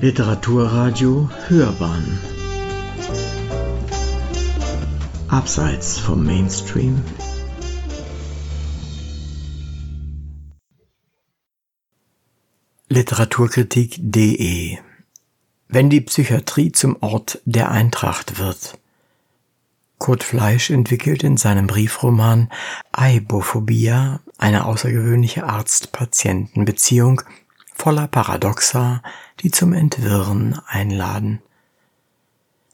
Literaturradio 0.00 1.28
Hörbahn. 1.48 2.20
Abseits 5.26 5.98
vom 5.98 6.24
Mainstream. 6.24 7.02
Literaturkritik.de 12.88 14.78
Wenn 15.66 15.90
die 15.90 16.00
Psychiatrie 16.02 16.70
zum 16.70 16.98
Ort 17.00 17.40
der 17.44 17.72
Eintracht 17.72 18.38
wird. 18.38 18.78
Kurt 19.98 20.22
Fleisch 20.22 20.70
entwickelt 20.70 21.24
in 21.24 21.36
seinem 21.36 21.66
Briefroman 21.66 22.52
Aibophobia 22.92 24.20
eine 24.38 24.64
außergewöhnliche 24.66 25.42
Arzt-Patienten-Beziehung 25.42 27.22
voller 27.78 28.08
Paradoxa, 28.08 29.02
die 29.40 29.50
zum 29.50 29.72
Entwirren 29.72 30.60
einladen. 30.66 31.40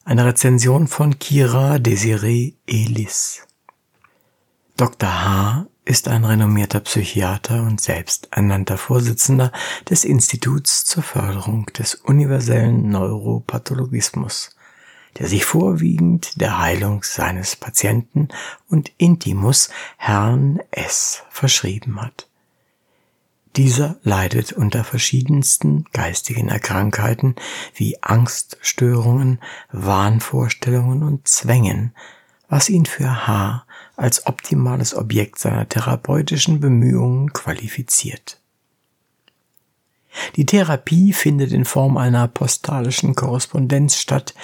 Eine 0.05 0.25
Rezension 0.25 0.89
von 0.89 1.19
Kira 1.19 1.79
Desiree 1.79 2.55
Elis. 2.67 3.47
Dr. 4.77 5.09
H. 5.09 5.67
ist 5.85 6.09
ein 6.09 6.25
renommierter 6.25 6.81
Psychiater 6.81 7.63
und 7.63 7.81
selbst 7.81 8.29
ernannter 8.33 8.79
Vorsitzender 8.79 9.53
des 9.89 10.05
Instituts 10.05 10.85
zur 10.85 11.03
Förderung 11.03 11.67
des 11.67 11.95
universellen 11.95 12.89
Neuropathologismus, 12.89 14.57
der 15.19 15.29
sich 15.29 15.45
vorwiegend 15.45 16.41
der 16.41 16.59
Heilung 16.59 17.03
seines 17.03 17.57
Patienten 17.57 18.29
und 18.69 18.91
Intimus 18.97 19.69
Herrn 19.97 20.61
S. 20.71 21.23
verschrieben 21.31 22.01
hat. 22.01 22.27
Dieser 23.57 23.97
leidet 24.03 24.53
unter 24.53 24.83
verschiedensten 24.83 25.85
geistigen 25.93 26.49
Erkrankheiten 26.49 27.37
wie 27.75 28.03
Angststörungen, 28.03 29.39
Wahnvorstellungen 29.71 31.05
und 31.05 31.29
Zwängen, 31.29 31.95
was 32.49 32.69
ihn 32.69 32.85
für 32.85 33.27
H. 33.29 33.65
als 33.97 34.27
optimales 34.27 34.95
Objekt 34.95 35.39
seiner 35.39 35.69
therapeutischen 35.69 36.59
Bemühungen 36.59 37.33
qualifiziert. 37.33 38.41
Die 40.37 40.47
Therapie 40.47 41.13
findet 41.13 41.53
in 41.53 41.65
Form 41.65 41.97
einer 41.97 42.27
postalischen 42.27 43.15
Korrespondenz 43.15 43.99
statt. 43.99 44.35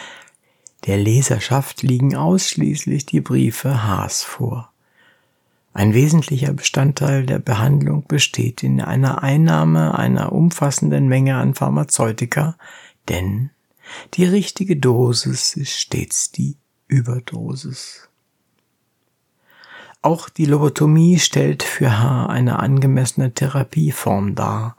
Der 0.87 0.97
Leserschaft 0.97 1.83
liegen 1.83 2.17
ausschließlich 2.17 3.07
die 3.07 3.21
Briefe 3.21 3.83
Haas 3.85 4.23
vor. 4.23 4.73
Ein 5.73 5.95
wesentlicher 5.95 6.53
Bestandteil 6.53 7.27
der 7.27 7.39
Behandlung 7.39 8.05
besteht 8.07 8.63
in 8.63 8.81
einer 8.81 9.23
Einnahme 9.23 9.97
einer 9.97 10.33
umfassenden 10.33 11.07
Menge 11.09 11.37
an 11.37 11.55
Pharmazeutika, 11.55 12.57
denn 13.09 13.51
die 14.15 14.25
richtige 14.25 14.77
Dosis 14.77 15.55
ist 15.55 15.73
stets 15.73 16.33
die 16.33 16.57
Überdosis. 16.89 18.09
Auch 20.03 20.29
die 20.29 20.47
Lobotomie 20.47 21.19
stellt 21.19 21.63
für 21.63 21.99
H. 21.99 22.27
eine 22.27 22.59
angemessene 22.59 23.33
Therapieform 23.33 24.35
dar, 24.35 24.77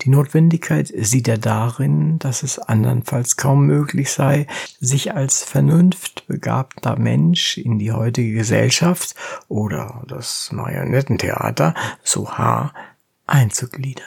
die 0.00 0.10
Notwendigkeit 0.10 0.92
sieht 0.94 1.26
er 1.26 1.38
darin, 1.38 2.18
dass 2.20 2.42
es 2.44 2.58
andernfalls 2.58 3.36
kaum 3.36 3.66
möglich 3.66 4.12
sei, 4.12 4.46
sich 4.80 5.14
als 5.14 5.42
vernunftbegabter 5.42 6.98
Mensch 6.98 7.58
in 7.58 7.78
die 7.78 7.92
heutige 7.92 8.32
Gesellschaft 8.32 9.16
oder 9.48 10.04
das 10.06 10.50
Marionettentheater, 10.52 11.74
so 12.04 12.30
H., 12.30 12.72
einzugliedern. 13.26 14.06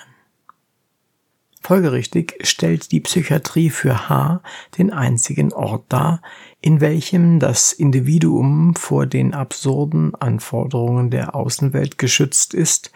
Folgerichtig 1.62 2.40
stellt 2.42 2.92
die 2.92 3.02
Psychiatrie 3.02 3.70
für 3.70 4.10
H 4.10 4.42
den 4.78 4.92
einzigen 4.92 5.54
Ort 5.54 5.86
dar, 5.90 6.22
in 6.60 6.82
welchem 6.82 7.40
das 7.40 7.72
Individuum 7.72 8.76
vor 8.76 9.06
den 9.06 9.34
absurden 9.34 10.16
Anforderungen 10.16 11.12
der 11.12 11.36
Außenwelt 11.36 12.00
geschützt 12.00 12.56
ist 12.56 12.92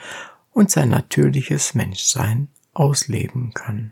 und 0.51 0.71
sein 0.71 0.89
natürliches 0.89 1.75
Menschsein 1.75 2.47
ausleben 2.75 3.53
kann. 3.53 3.91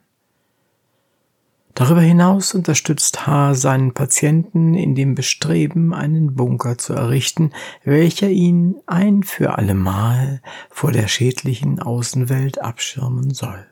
Darüber 1.75 2.01
hinaus 2.01 2.53
unterstützt 2.53 3.25
H. 3.25 3.55
seinen 3.55 3.93
Patienten 3.93 4.75
in 4.75 4.93
dem 4.93 5.15
Bestreben, 5.15 5.93
einen 5.93 6.35
Bunker 6.35 6.77
zu 6.77 6.93
errichten, 6.93 7.51
welcher 7.83 8.29
ihn 8.29 8.75
ein 8.85 9.23
für 9.23 9.57
allemal 9.57 10.41
vor 10.69 10.91
der 10.91 11.07
schädlichen 11.07 11.79
Außenwelt 11.79 12.61
abschirmen 12.61 13.33
soll. 13.33 13.65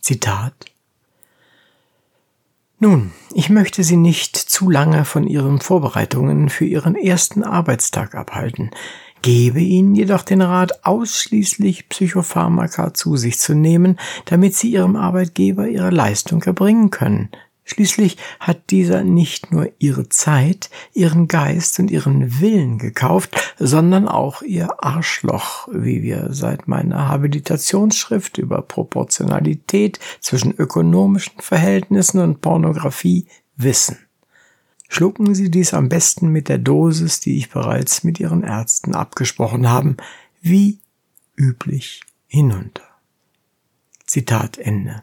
Zitat 0.00 0.66
Nun, 2.78 3.12
ich 3.32 3.48
möchte 3.48 3.82
Sie 3.82 3.96
nicht 3.96 4.36
zu 4.36 4.68
lange 4.68 5.06
von 5.06 5.26
Ihren 5.26 5.60
Vorbereitungen 5.60 6.50
für 6.50 6.66
Ihren 6.66 6.94
ersten 6.94 7.42
Arbeitstag 7.42 8.14
abhalten 8.14 8.70
gebe 9.22 9.60
Ihnen 9.60 9.94
jedoch 9.94 10.22
den 10.22 10.42
Rat, 10.42 10.84
ausschließlich 10.84 11.88
Psychopharmaka 11.88 12.94
zu 12.94 13.16
sich 13.16 13.38
zu 13.38 13.54
nehmen, 13.54 13.98
damit 14.24 14.54
Sie 14.54 14.70
Ihrem 14.70 14.96
Arbeitgeber 14.96 15.68
Ihre 15.68 15.90
Leistung 15.90 16.42
erbringen 16.42 16.90
können. 16.90 17.30
Schließlich 17.70 18.16
hat 18.40 18.70
dieser 18.70 19.04
nicht 19.04 19.52
nur 19.52 19.70
Ihre 19.78 20.08
Zeit, 20.08 20.70
Ihren 20.94 21.28
Geist 21.28 21.78
und 21.78 21.90
Ihren 21.90 22.40
Willen 22.40 22.78
gekauft, 22.78 23.54
sondern 23.58 24.08
auch 24.08 24.40
Ihr 24.40 24.82
Arschloch, 24.82 25.68
wie 25.70 26.02
wir 26.02 26.28
seit 26.30 26.66
meiner 26.66 27.08
Habilitationsschrift 27.08 28.38
über 28.38 28.62
Proportionalität 28.62 29.98
zwischen 30.20 30.54
ökonomischen 30.56 31.40
Verhältnissen 31.40 32.20
und 32.20 32.40
Pornografie 32.40 33.26
wissen. 33.56 33.98
Schlucken 34.88 35.34
Sie 35.34 35.50
dies 35.50 35.74
am 35.74 35.88
besten 35.88 36.28
mit 36.28 36.48
der 36.48 36.58
Dosis, 36.58 37.20
die 37.20 37.36
ich 37.36 37.50
bereits 37.50 38.04
mit 38.04 38.18
Ihren 38.18 38.42
Ärzten 38.42 38.94
abgesprochen 38.94 39.68
habe, 39.68 39.96
wie 40.40 40.78
üblich 41.36 42.02
hinunter. 42.26 42.82
Zitat 44.06 44.56
Ende. 44.56 45.02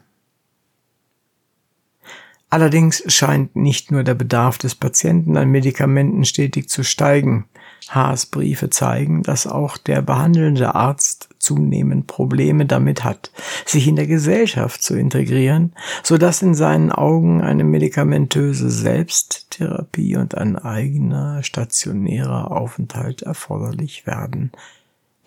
Allerdings 2.50 3.02
scheint 3.12 3.56
nicht 3.56 3.90
nur 3.90 4.02
der 4.02 4.14
Bedarf 4.14 4.58
des 4.58 4.74
Patienten 4.74 5.36
an 5.36 5.50
Medikamenten 5.50 6.24
stetig 6.24 6.68
zu 6.68 6.84
steigen. 6.84 7.46
Haas 7.88 8.26
Briefe 8.26 8.70
zeigen, 8.70 9.22
dass 9.22 9.46
auch 9.46 9.76
der 9.76 10.02
behandelnde 10.02 10.74
Arzt 10.74 11.28
zunehmend 11.46 12.08
Probleme 12.08 12.66
damit 12.66 13.04
hat, 13.04 13.30
sich 13.64 13.86
in 13.86 13.96
der 13.96 14.08
Gesellschaft 14.08 14.82
zu 14.82 14.96
integrieren, 14.96 15.72
so 16.02 16.18
dass 16.18 16.42
in 16.42 16.54
seinen 16.54 16.90
Augen 16.90 17.40
eine 17.40 17.62
medikamentöse 17.62 18.68
Selbsttherapie 18.68 20.16
und 20.16 20.36
ein 20.36 20.56
eigener 20.56 21.42
stationärer 21.44 22.50
Aufenthalt 22.50 23.22
erforderlich 23.22 24.06
werden. 24.06 24.50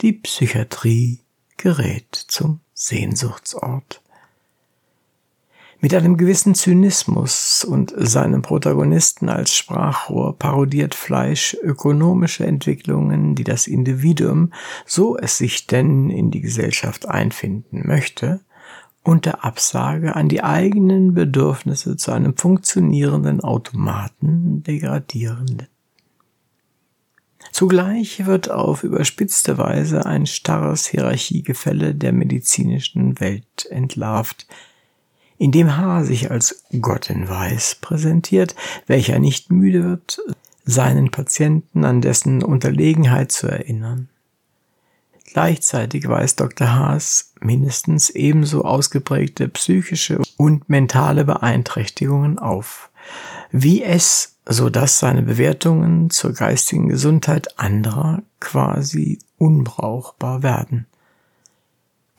Die 0.01 0.13
Psychiatrie 0.13 1.19
gerät 1.57 2.15
zum 2.27 2.59
Sehnsuchtsort. 2.73 4.01
Mit 5.81 5.93
einem 5.93 6.17
gewissen 6.17 6.55
Zynismus 6.55 7.63
und 7.63 7.93
seinem 7.95 8.41
Protagonisten 8.41 9.29
als 9.29 9.55
Sprachrohr 9.55 10.37
parodiert 10.37 10.93
Fleisch 10.93 11.55
ökonomische 11.61 12.45
Entwicklungen, 12.45 13.33
die 13.35 13.45
das 13.45 13.65
Individuum, 13.65 14.51
so 14.85 15.17
es 15.17 15.37
sich 15.37 15.67
denn 15.67 16.09
in 16.09 16.31
die 16.31 16.41
Gesellschaft 16.41 17.07
einfinden 17.07 17.87
möchte, 17.87 18.41
unter 19.03 19.45
Absage 19.45 20.17
an 20.17 20.27
die 20.27 20.43
eigenen 20.43 21.13
Bedürfnisse 21.13 21.95
zu 21.95 22.11
einem 22.11 22.35
funktionierenden 22.35 23.39
Automaten 23.39 24.61
degradieren. 24.63 25.67
Zugleich 27.53 28.25
wird 28.25 28.51
auf 28.51 28.83
überspitzte 28.83 29.57
Weise 29.57 30.05
ein 30.05 30.25
starres 30.25 30.87
Hierarchiegefälle 30.87 31.95
der 31.95 32.11
medizinischen 32.11 33.17
Welt 33.21 33.65
entlarvt, 33.69 34.45
in 35.39 35.51
dem 35.51 35.77
H. 35.77 36.03
sich 36.03 36.29
als 36.29 36.63
Gott 36.79 37.09
in 37.09 37.27
Weiß 37.27 37.77
präsentiert, 37.81 38.55
welcher 38.85 39.17
nicht 39.17 39.51
müde 39.51 39.83
wird, 39.83 40.21
seinen 40.65 41.09
Patienten 41.09 41.85
an 41.85 42.01
dessen 42.01 42.43
Unterlegenheit 42.43 43.31
zu 43.31 43.47
erinnern. 43.47 44.09
Gleichzeitig 45.31 46.07
weist 46.07 46.39
Dr. 46.41 46.73
Haas 46.73 47.33
mindestens 47.39 48.09
ebenso 48.09 48.65
ausgeprägte 48.65 49.47
psychische 49.47 50.21
und 50.37 50.69
mentale 50.69 51.23
Beeinträchtigungen 51.23 52.37
auf, 52.37 52.89
wie 53.51 53.81
es, 53.81 54.35
so 54.45 54.69
dass 54.69 54.99
seine 54.99 55.21
Bewertungen 55.21 56.09
zur 56.09 56.33
geistigen 56.33 56.89
Gesundheit 56.89 57.59
anderer 57.59 58.23
quasi 58.39 59.19
unbrauchbar 59.37 60.43
werden. 60.43 60.87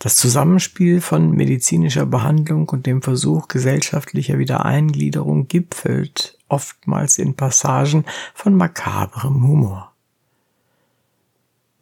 Das 0.00 0.16
Zusammenspiel 0.16 1.02
von 1.02 1.32
medizinischer 1.32 2.06
Behandlung 2.06 2.70
und 2.70 2.86
dem 2.86 3.02
Versuch 3.02 3.48
gesellschaftlicher 3.48 4.38
Wiedereingliederung 4.38 5.46
gipfelt 5.46 6.38
oftmals 6.48 7.18
in 7.18 7.36
Passagen 7.36 8.06
von 8.32 8.54
makabrem 8.54 9.46
Humor. 9.46 9.92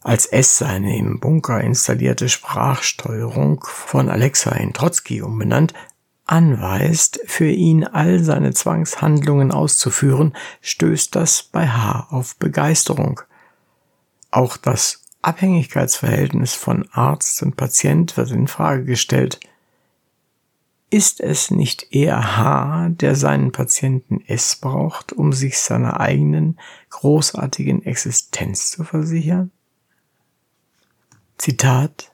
Als 0.00 0.26
S 0.26 0.58
seine 0.58 0.98
im 0.98 1.20
Bunker 1.20 1.60
installierte 1.60 2.28
Sprachsteuerung 2.28 3.64
von 3.64 4.08
Alexa 4.08 4.50
in 4.50 4.72
Trotzki 4.72 5.22
umbenannt, 5.22 5.72
anweist, 6.26 7.20
für 7.24 7.48
ihn 7.48 7.84
all 7.84 8.24
seine 8.24 8.52
Zwangshandlungen 8.52 9.52
auszuführen, 9.52 10.34
stößt 10.60 11.14
das 11.14 11.44
bei 11.44 11.68
H 11.68 12.08
auf 12.10 12.34
Begeisterung. 12.34 13.20
Auch 14.32 14.56
das 14.56 15.04
Abhängigkeitsverhältnis 15.22 16.54
von 16.54 16.88
Arzt 16.92 17.42
und 17.42 17.56
Patient 17.56 18.16
wird 18.16 18.30
in 18.30 18.48
Frage 18.48 18.84
gestellt. 18.84 19.40
Ist 20.90 21.20
es 21.20 21.50
nicht 21.50 21.92
eher 21.92 22.36
H, 22.38 22.88
der 22.90 23.14
seinen 23.14 23.52
Patienten 23.52 24.22
S 24.26 24.56
braucht, 24.56 25.12
um 25.12 25.32
sich 25.32 25.58
seiner 25.58 26.00
eigenen 26.00 26.58
großartigen 26.90 27.84
Existenz 27.84 28.70
zu 28.70 28.84
versichern? 28.84 29.50
Zitat 31.36 32.12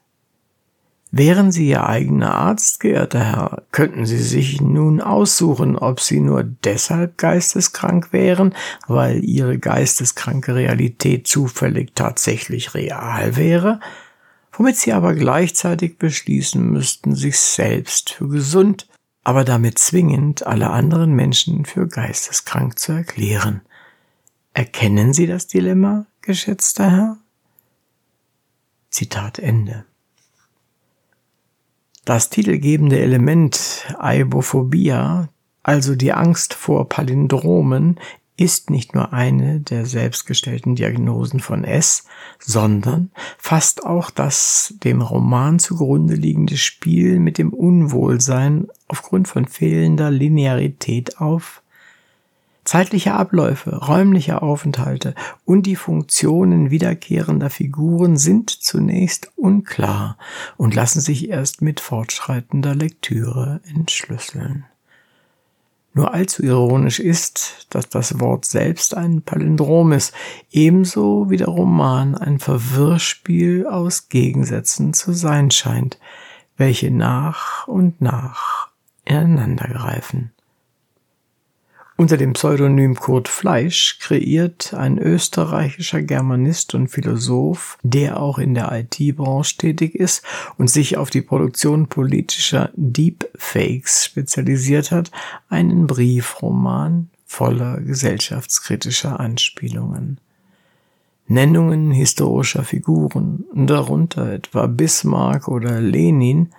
Wären 1.16 1.52
Sie 1.52 1.68
Ihr 1.68 1.86
eigener 1.86 2.34
Arzt, 2.34 2.80
geehrter 2.80 3.20
Herr, 3.20 3.62
könnten 3.70 4.04
Sie 4.04 4.18
sich 4.18 4.60
nun 4.60 5.00
aussuchen, 5.00 5.78
ob 5.78 6.00
Sie 6.00 6.18
nur 6.18 6.42
deshalb 6.42 7.18
geisteskrank 7.18 8.12
wären, 8.12 8.52
weil 8.88 9.22
Ihre 9.22 9.60
geisteskranke 9.60 10.56
Realität 10.56 11.28
zufällig 11.28 11.92
tatsächlich 11.94 12.74
real 12.74 13.36
wäre, 13.36 13.78
womit 14.52 14.76
Sie 14.76 14.92
aber 14.92 15.14
gleichzeitig 15.14 15.98
beschließen 15.98 16.68
müssten, 16.68 17.14
sich 17.14 17.38
selbst 17.38 18.10
für 18.10 18.26
gesund, 18.26 18.88
aber 19.22 19.44
damit 19.44 19.78
zwingend 19.78 20.44
alle 20.44 20.70
anderen 20.70 21.14
Menschen 21.14 21.64
für 21.64 21.86
geisteskrank 21.86 22.76
zu 22.80 22.90
erklären. 22.90 23.60
Erkennen 24.52 25.12
Sie 25.12 25.28
das 25.28 25.46
Dilemma, 25.46 26.06
geschätzter 26.22 26.90
Herr? 26.90 27.16
Zitat 28.90 29.38
Ende. 29.38 29.84
Das 32.04 32.28
titelgebende 32.28 33.00
Element 33.00 33.94
Aibophobia, 33.98 35.30
also 35.62 35.96
die 35.96 36.12
Angst 36.12 36.52
vor 36.52 36.88
Palindromen, 36.88 37.98
ist 38.36 38.68
nicht 38.68 38.94
nur 38.94 39.12
eine 39.12 39.60
der 39.60 39.86
selbstgestellten 39.86 40.74
Diagnosen 40.74 41.40
von 41.40 41.64
S, 41.64 42.04
sondern 42.40 43.10
fasst 43.38 43.86
auch 43.86 44.10
das 44.10 44.74
dem 44.82 45.00
Roman 45.00 45.58
zugrunde 45.60 46.14
liegende 46.14 46.56
Spiel 46.56 47.20
mit 47.20 47.38
dem 47.38 47.52
Unwohlsein 47.52 48.66
aufgrund 48.88 49.28
von 49.28 49.46
fehlender 49.46 50.10
Linearität 50.10 51.18
auf, 51.20 51.62
Zeitliche 52.64 53.12
Abläufe, 53.12 53.76
räumliche 53.76 54.40
Aufenthalte 54.40 55.14
und 55.44 55.66
die 55.66 55.76
Funktionen 55.76 56.70
wiederkehrender 56.70 57.50
Figuren 57.50 58.16
sind 58.16 58.48
zunächst 58.48 59.30
unklar 59.36 60.16
und 60.56 60.74
lassen 60.74 61.00
sich 61.00 61.28
erst 61.28 61.60
mit 61.60 61.80
fortschreitender 61.80 62.74
Lektüre 62.74 63.60
entschlüsseln. 63.68 64.64
Nur 65.92 66.12
allzu 66.12 66.42
ironisch 66.42 66.98
ist, 66.98 67.68
dass 67.70 67.88
das 67.88 68.18
Wort 68.18 68.46
selbst 68.46 68.96
ein 68.96 69.22
Palindrom 69.22 69.92
ist, 69.92 70.12
ebenso 70.50 71.30
wie 71.30 71.36
der 71.36 71.46
Roman 71.46 72.16
ein 72.16 72.40
Verwirrspiel 72.40 73.66
aus 73.66 74.08
Gegensätzen 74.08 74.92
zu 74.92 75.12
sein 75.12 75.52
scheint, 75.52 76.00
welche 76.56 76.90
nach 76.90 77.68
und 77.68 78.00
nach 78.00 78.70
ineinandergreifen. 79.04 80.33
Unter 81.96 82.16
dem 82.16 82.32
Pseudonym 82.32 82.96
Kurt 82.96 83.28
Fleisch 83.28 84.00
kreiert 84.00 84.74
ein 84.74 84.98
österreichischer 84.98 86.02
Germanist 86.02 86.74
und 86.74 86.88
Philosoph, 86.88 87.78
der 87.84 88.20
auch 88.20 88.38
in 88.38 88.54
der 88.54 88.72
IT-Branche 88.72 89.58
tätig 89.58 89.94
ist 89.94 90.24
und 90.58 90.68
sich 90.68 90.96
auf 90.96 91.10
die 91.10 91.22
Produktion 91.22 91.86
politischer 91.86 92.70
Deepfakes 92.74 94.06
spezialisiert 94.06 94.90
hat, 94.90 95.12
einen 95.48 95.86
Briefroman 95.86 97.10
voller 97.26 97.80
gesellschaftskritischer 97.80 99.20
Anspielungen. 99.20 100.18
Nennungen 101.28 101.92
historischer 101.92 102.64
Figuren, 102.64 103.44
darunter 103.54 104.32
etwa 104.32 104.66
Bismarck 104.66 105.46
oder 105.46 105.80
Lenin, 105.80 106.50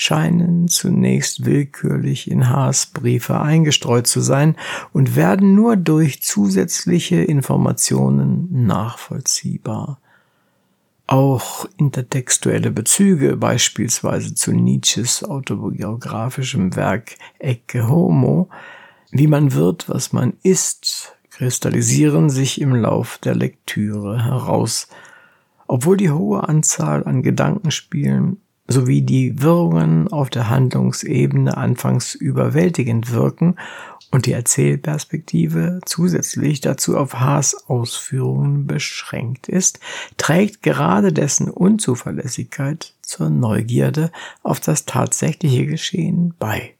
scheinen 0.00 0.68
zunächst 0.68 1.44
willkürlich 1.44 2.30
in 2.30 2.48
Haas 2.48 2.86
Briefe 2.86 3.40
eingestreut 3.40 4.06
zu 4.06 4.20
sein 4.20 4.54
und 4.92 5.16
werden 5.16 5.56
nur 5.56 5.76
durch 5.76 6.22
zusätzliche 6.22 7.16
Informationen 7.16 8.64
nachvollziehbar. 8.64 9.98
Auch 11.08 11.66
intertextuelle 11.78 12.70
Bezüge, 12.70 13.36
beispielsweise 13.36 14.36
zu 14.36 14.52
Nietzsches 14.52 15.24
autobiografischem 15.24 16.76
Werk 16.76 17.16
Ecce 17.40 17.88
Homo, 17.88 18.50
wie 19.10 19.26
man 19.26 19.52
wird, 19.52 19.88
was 19.88 20.12
man 20.12 20.34
ist, 20.44 21.16
kristallisieren 21.30 22.30
sich 22.30 22.60
im 22.60 22.72
Lauf 22.76 23.18
der 23.18 23.34
Lektüre 23.34 24.24
heraus. 24.24 24.86
Obwohl 25.66 25.96
die 25.96 26.12
hohe 26.12 26.48
Anzahl 26.48 27.02
an 27.04 27.24
Gedankenspielen 27.24 28.40
sowie 28.68 29.02
die 29.02 29.40
Wirrungen 29.40 30.08
auf 30.08 30.28
der 30.28 30.50
Handlungsebene 30.50 31.56
anfangs 31.56 32.14
überwältigend 32.14 33.10
wirken 33.10 33.56
und 34.10 34.26
die 34.26 34.32
Erzählperspektive 34.32 35.80
zusätzlich 35.84 36.60
dazu 36.60 36.96
auf 36.96 37.14
Haas 37.14 37.68
Ausführungen 37.68 38.66
beschränkt 38.66 39.48
ist, 39.48 39.80
trägt 40.18 40.62
gerade 40.62 41.12
dessen 41.12 41.50
Unzuverlässigkeit 41.50 42.94
zur 43.02 43.30
Neugierde 43.30 44.10
auf 44.42 44.60
das 44.60 44.84
tatsächliche 44.84 45.66
Geschehen 45.66 46.34
bei. 46.38 46.74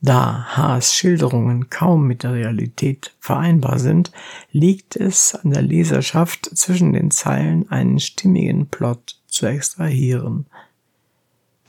Da 0.00 0.44
Haas 0.56 0.94
Schilderungen 0.94 1.70
kaum 1.70 2.06
mit 2.06 2.24
der 2.24 2.34
Realität 2.34 3.14
vereinbar 3.20 3.78
sind, 3.78 4.12
liegt 4.52 4.96
es 4.96 5.34
an 5.34 5.50
der 5.50 5.62
Leserschaft 5.62 6.50
zwischen 6.54 6.92
den 6.92 7.10
Zeilen 7.10 7.70
einen 7.70 7.98
stimmigen 7.98 8.66
Plot 8.66 9.16
zu 9.34 9.46
extrahieren. 9.46 10.46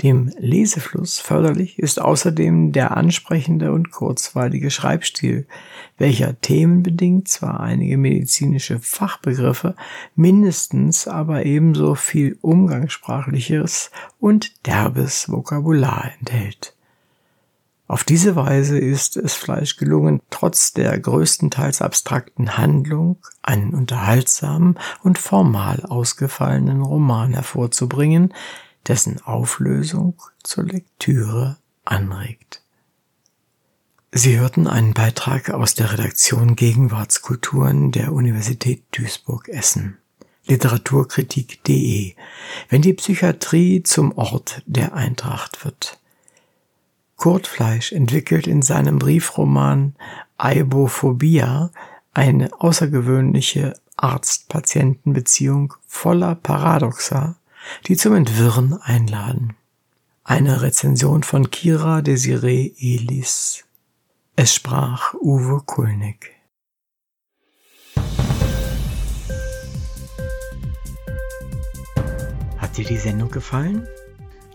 Dem 0.01 0.29
Lesefluss 0.38 1.19
förderlich 1.19 1.79
ist 1.79 2.01
außerdem 2.01 2.73
der 2.73 2.97
ansprechende 2.97 3.71
und 3.71 3.91
kurzweilige 3.91 4.69
Schreibstil, 4.69 5.47
welcher 5.97 6.39
themenbedingt 6.41 7.29
zwar 7.29 7.62
einige 7.62 7.97
medizinische 7.97 8.79
Fachbegriffe, 8.79 9.75
mindestens 10.15 11.07
aber 11.07 11.45
ebenso 11.45 11.95
viel 11.95 12.38
umgangssprachliches 12.41 13.89
und 14.19 14.67
derbes 14.67 15.29
Vokabular 15.29 16.12
enthält. 16.19 16.75
Auf 17.88 18.04
diese 18.04 18.36
Weise 18.36 18.80
ist 18.80 19.15
es 19.15 19.36
Fleisch 19.36 19.77
gelungen, 19.77 20.22
trotz 20.32 20.74
der 20.74 20.98
größtenteils 21.00 21.82
abstrakten 21.82 22.58
Handlung 22.58 23.18
einen 23.44 23.75
unterhaltsamen 23.75 24.80
und 25.04 25.20
formal 25.20 25.86
ausgefallenen 25.86 26.82
Roman 26.82 27.34
hervorzubringen, 27.34 28.34
dessen 28.88 29.22
Auflösung 29.22 30.20
zur 30.44 30.63
Lektüre 30.63 31.58
anregt. 31.84 32.62
Sie 34.12 34.39
hörten 34.39 34.65
einen 34.68 34.94
Beitrag 34.94 35.51
aus 35.51 35.75
der 35.75 35.92
Redaktion 35.92 36.56
Gegenwartskulturen 36.56 37.92
der 37.92 38.13
Universität 38.13 38.84
Duisburg-Essen. 38.92 39.98
Literaturkritik.de, 40.48 42.15
wenn 42.70 42.82
die 42.82 42.94
Psychiatrie 42.94 43.84
zum 43.84 44.18
Ort 44.18 44.62
der 44.65 44.94
Eintracht 44.94 45.65
wird. 45.65 46.00
Kurt 47.15 47.48
Fleisch 47.48 47.91
entwickelt 47.91 48.45
in 48.48 48.62
seinem 48.62 49.00
Briefroman 49.00 49.95
Aibophobia 50.38 51.72
eine 52.13 52.50
außergewöhnliche 52.60 53.74
Arzt-Patienten-Beziehung 53.98 55.74
voller 55.88 56.36
Paradoxa, 56.36 57.36
die 57.88 57.95
zum 57.95 58.15
Entwirren 58.15 58.74
einladen. 58.81 59.55
Eine 60.24 60.62
Rezension 60.62 61.24
von 61.24 61.51
Kira 61.51 62.01
Desiree 62.01 62.74
Elis. 62.79 63.63
Es 64.36 64.53
sprach 64.53 65.13
Uwe 65.13 65.62
Kulnig. 65.65 66.31
Hat 72.57 72.75
dir 72.75 72.86
die 72.86 72.98
Sendung 72.98 73.31
gefallen? 73.31 73.88